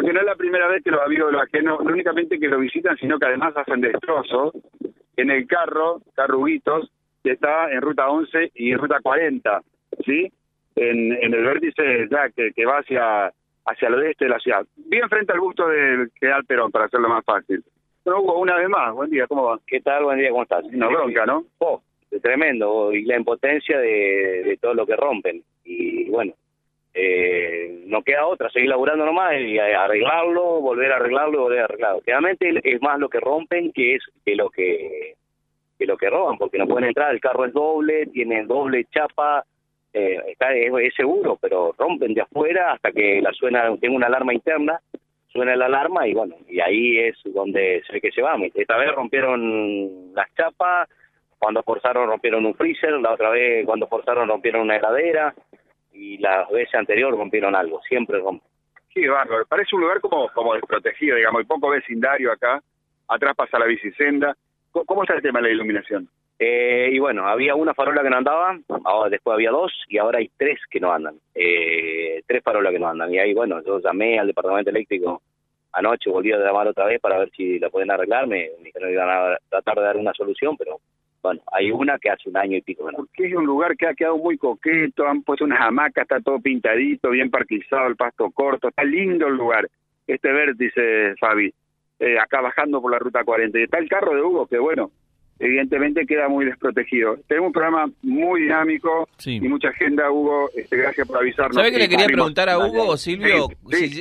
porque 0.00 0.14
no 0.14 0.20
es 0.20 0.26
la 0.26 0.34
primera 0.34 0.66
vez 0.66 0.82
que 0.82 0.90
los 0.90 1.02
amigos 1.02 1.26
de 1.26 1.32
los 1.32 1.42
ajenos, 1.42 1.84
no 1.84 1.92
únicamente 1.92 2.38
que 2.38 2.48
lo 2.48 2.58
visitan, 2.58 2.96
sino 2.96 3.18
que 3.18 3.26
además 3.26 3.54
hacen 3.54 3.82
destrozos 3.82 4.54
en 5.14 5.30
el 5.30 5.46
carro, 5.46 6.00
carruguitos, 6.14 6.90
que 7.22 7.32
está 7.32 7.70
en 7.70 7.82
ruta 7.82 8.08
11 8.08 8.52
y 8.54 8.72
en 8.72 8.78
ruta 8.78 9.00
40, 9.02 9.60
¿sí? 10.06 10.32
En, 10.74 11.12
en 11.12 11.34
el 11.34 11.44
vértice 11.44 12.08
ya 12.10 12.30
que, 12.30 12.50
que 12.52 12.64
va 12.64 12.78
hacia 12.78 13.30
hacia 13.66 13.88
el 13.88 13.94
oeste 13.94 14.24
de 14.24 14.30
la 14.30 14.38
ciudad, 14.38 14.64
bien 14.74 15.06
frente 15.10 15.34
al 15.34 15.40
busto 15.40 15.68
del 15.68 16.10
General 16.18 16.46
Perón, 16.46 16.72
para 16.72 16.86
hacerlo 16.86 17.10
más 17.10 17.22
fácil. 17.22 17.62
Bueno, 18.02 18.22
Hugo, 18.22 18.38
una 18.38 18.56
vez 18.56 18.70
más, 18.70 18.94
buen 18.94 19.10
día, 19.10 19.26
¿cómo 19.26 19.44
va? 19.44 19.60
¿Qué 19.66 19.82
tal? 19.82 20.04
Buen 20.04 20.18
día, 20.18 20.30
¿cómo 20.30 20.44
estás? 20.44 20.64
Una 20.64 20.88
bronca, 20.88 21.26
¿no? 21.26 21.44
Oh, 21.58 21.82
tremendo, 22.22 22.90
y 22.94 23.04
la 23.04 23.18
impotencia 23.18 23.78
de, 23.78 24.44
de 24.46 24.56
todo 24.56 24.72
lo 24.72 24.86
que 24.86 24.96
rompen. 24.96 25.42
Y 25.62 26.08
bueno, 26.08 26.32
no 27.90 28.02
queda 28.02 28.26
otra, 28.26 28.50
seguir 28.50 28.70
laburando 28.70 29.04
nomás 29.04 29.34
y 29.38 29.58
arreglarlo, 29.58 30.60
volver 30.60 30.92
a 30.92 30.96
arreglarlo 30.96 31.42
volver 31.42 31.60
a 31.60 31.64
arreglarlo. 31.64 32.00
Realmente 32.06 32.60
es 32.62 32.80
más 32.80 32.98
lo 32.98 33.08
que 33.08 33.20
rompen 33.20 33.72
que 33.72 33.96
es 33.96 34.04
que 34.24 34.36
lo 34.36 34.48
que, 34.48 35.14
que 35.78 35.86
lo 35.86 35.96
que 35.96 36.08
roban, 36.08 36.38
porque 36.38 36.58
no 36.58 36.66
pueden 36.66 36.88
entrar, 36.88 37.12
el 37.12 37.20
carro 37.20 37.44
es 37.44 37.52
doble, 37.52 38.06
tiene 38.06 38.44
doble 38.44 38.86
chapa, 38.92 39.44
eh, 39.92 40.18
está 40.28 40.54
es, 40.54 40.94
seguro, 40.94 41.36
pero 41.40 41.74
rompen 41.76 42.14
de 42.14 42.22
afuera 42.22 42.72
hasta 42.72 42.92
que 42.92 43.20
la 43.20 43.32
suena, 43.32 43.76
tengo 43.80 43.96
una 43.96 44.06
alarma 44.06 44.32
interna, 44.32 44.80
suena 45.28 45.56
la 45.56 45.66
alarma 45.66 46.06
y 46.06 46.14
bueno, 46.14 46.36
y 46.48 46.60
ahí 46.60 46.98
es 46.98 47.16
donde 47.24 47.82
se 47.86 47.94
ve 47.94 48.00
que 48.00 48.12
se 48.12 48.22
va. 48.22 48.36
Esta 48.54 48.76
vez 48.76 48.92
rompieron 48.94 50.14
las 50.14 50.32
chapas, 50.34 50.88
cuando 51.38 51.62
forzaron 51.62 52.08
rompieron 52.08 52.46
un 52.46 52.54
freezer, 52.54 52.92
la 53.00 53.12
otra 53.12 53.30
vez 53.30 53.64
cuando 53.66 53.88
forzaron 53.88 54.28
rompieron 54.28 54.62
una 54.62 54.76
heladera 54.76 55.34
y 56.00 56.16
la 56.16 56.46
vez 56.50 56.74
anterior 56.74 57.12
rompieron 57.12 57.54
algo, 57.54 57.80
siempre 57.82 58.18
rompen. 58.18 58.48
Sí, 58.94 59.06
bárbaro, 59.06 59.44
parece 59.46 59.76
un 59.76 59.82
lugar 59.82 60.00
como, 60.00 60.28
como 60.30 60.54
desprotegido, 60.54 61.16
digamos, 61.16 61.40
hay 61.40 61.46
poco 61.46 61.68
vecindario 61.68 62.32
acá, 62.32 62.62
atrás 63.06 63.36
pasa 63.36 63.58
la 63.58 63.66
bicisenda. 63.66 64.34
¿Cómo 64.72 65.02
está 65.02 65.14
el 65.14 65.22
tema 65.22 65.40
de 65.40 65.48
la 65.48 65.54
iluminación? 65.54 66.08
Eh, 66.38 66.88
y 66.92 66.98
bueno, 66.98 67.28
había 67.28 67.54
una 67.54 67.74
farola 67.74 68.02
que 68.02 68.08
no 68.08 68.16
andaba, 68.16 68.58
ahora 68.84 69.10
después 69.10 69.34
había 69.34 69.50
dos 69.50 69.72
y 69.88 69.98
ahora 69.98 70.20
hay 70.20 70.30
tres 70.36 70.58
que 70.70 70.80
no 70.80 70.92
andan. 70.92 71.16
Eh, 71.34 72.22
tres 72.26 72.42
farolas 72.42 72.72
que 72.72 72.78
no 72.78 72.88
andan. 72.88 73.12
Y 73.12 73.18
ahí, 73.18 73.34
bueno, 73.34 73.62
yo 73.62 73.78
llamé 73.80 74.18
al 74.18 74.28
departamento 74.28 74.70
eléctrico 74.70 75.22
anoche, 75.72 76.10
volví 76.10 76.32
a 76.32 76.38
llamar 76.38 76.66
otra 76.66 76.86
vez 76.86 77.00
para 77.00 77.18
ver 77.18 77.30
si 77.36 77.58
la 77.58 77.68
pueden 77.68 77.90
arreglar. 77.90 78.26
Me 78.26 78.50
dijeron 78.64 78.88
que 78.88 78.94
iban 78.94 79.10
a 79.10 79.36
tratar 79.50 79.76
de 79.76 79.82
dar 79.82 79.96
una 79.98 80.14
solución, 80.14 80.56
pero 80.56 80.80
bueno, 81.22 81.40
hay 81.52 81.70
una 81.70 81.98
que 81.98 82.10
hace 82.10 82.28
un 82.28 82.36
año 82.36 82.56
y 82.56 82.62
pico. 82.62 82.88
Porque 82.94 83.26
es 83.26 83.34
un 83.34 83.44
lugar 83.44 83.76
que 83.76 83.86
ha 83.86 83.94
quedado 83.94 84.16
muy 84.16 84.38
coqueto, 84.38 85.06
han 85.06 85.22
puesto 85.22 85.44
unas 85.44 85.60
hamacas, 85.60 86.02
está 86.02 86.20
todo 86.20 86.40
pintadito, 86.40 87.10
bien 87.10 87.30
parquizado, 87.30 87.86
el 87.86 87.96
pasto 87.96 88.30
corto, 88.30 88.68
está 88.68 88.84
lindo 88.84 89.26
el 89.26 89.34
lugar. 89.34 89.68
Este 90.06 90.32
vértice, 90.32 91.14
Fabi, 91.20 91.52
eh, 91.98 92.18
acá 92.18 92.40
bajando 92.40 92.80
por 92.80 92.90
la 92.90 92.98
ruta 92.98 93.22
40. 93.24 93.58
Y 93.58 93.62
está 93.64 93.78
el 93.78 93.88
carro 93.88 94.14
de 94.14 94.22
Hugo, 94.22 94.46
que 94.46 94.58
bueno, 94.58 94.90
evidentemente 95.40 96.06
queda 96.06 96.28
muy 96.28 96.44
desprotegido. 96.44 97.16
Tenemos 97.26 97.48
un 97.48 97.52
programa 97.52 97.90
muy 98.02 98.42
dinámico 98.42 99.08
y 99.24 99.40
mucha 99.48 99.68
agenda, 99.68 100.10
Hugo. 100.10 100.50
Este, 100.54 100.76
gracias 100.76 101.08
por 101.08 101.18
avisarnos. 101.18 101.56
¿Sabe 101.56 101.72
que 101.72 101.78
le 101.78 101.88
quería 101.88 102.06
preguntar 102.06 102.48
a 102.50 102.58
Hugo 102.58 102.88
o 102.88 102.96
Silvio 102.96 103.48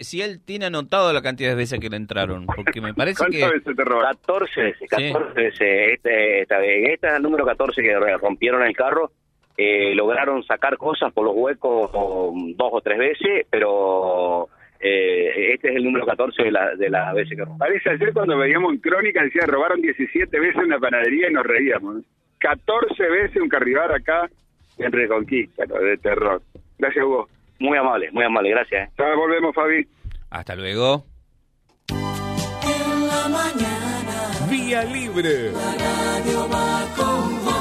Si, 0.00 0.22
él 0.22 0.40
tiene 0.44 0.66
anotado 0.66 1.12
la 1.12 1.22
cantidad 1.22 1.50
de 1.50 1.56
veces 1.56 1.80
que 1.80 1.90
le 1.90 1.96
entraron? 1.96 2.46
Porque 2.46 2.80
me 2.80 2.94
parece 2.94 3.24
que... 3.30 3.44
Veces 3.44 3.64
te 3.64 3.74
14 3.74 4.62
veces, 4.62 4.88
14 4.88 5.34
veces. 5.34 5.60
Este, 5.94 6.42
esta, 6.42 6.64
este 6.64 7.08
es 7.08 7.14
el 7.14 7.22
número 7.22 7.44
14 7.44 7.82
que 7.82 7.98
rompieron 8.16 8.62
el 8.62 8.76
carro. 8.76 9.10
Eh, 9.56 9.94
lograron 9.94 10.42
sacar 10.44 10.76
cosas 10.76 11.12
por 11.12 11.24
los 11.24 11.34
huecos 11.34 11.90
dos 11.92 12.70
o 12.72 12.80
tres 12.80 12.98
veces, 12.98 13.46
pero 13.50 14.48
eh, 14.86 15.54
este 15.54 15.70
es 15.70 15.76
el 15.76 15.84
número 15.84 16.04
14 16.04 16.42
de 16.42 16.52
la, 16.52 16.74
de 16.76 16.90
las 16.90 17.14
veces 17.14 17.38
que 17.38 17.44
Parece 17.58 17.88
ayer 17.88 18.12
cuando 18.12 18.36
veíamos 18.36 18.74
en 18.74 18.80
Crónica, 18.80 19.22
decía, 19.22 19.46
robaron 19.46 19.80
17 19.80 20.38
veces 20.38 20.62
en 20.62 20.68
la 20.68 20.78
panadería 20.78 21.30
y 21.30 21.32
nos 21.32 21.46
reíamos. 21.46 22.04
14 22.38 23.02
veces 23.08 23.40
un 23.40 23.48
carribar 23.48 23.90
acá 23.92 24.28
en 24.76 24.92
Reconquista, 24.92 25.64
de 25.64 25.96
terror. 25.96 26.42
Gracias, 26.78 27.02
Hugo. 27.02 27.28
Muy 27.60 27.78
amable, 27.78 28.10
muy 28.12 28.24
amable, 28.24 28.50
gracias. 28.50 28.92
Ya 28.98 29.14
volvemos, 29.14 29.54
Fabi. 29.54 29.88
Hasta 30.28 30.54
luego. 30.54 31.06
En 31.88 33.06
la 33.06 33.28
mañana, 33.30 34.46
Vía 34.50 34.84
Libre. 34.84 35.52
la 35.52 35.76
radio 35.78 36.48
va 36.52 36.94
con 36.94 37.53